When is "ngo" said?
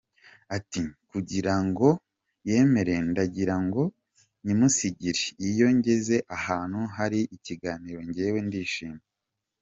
1.65-1.87, 3.65-3.83